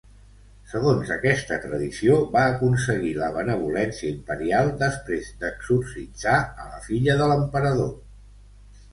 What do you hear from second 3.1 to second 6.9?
la benevolència imperial després d'exorcitzar a la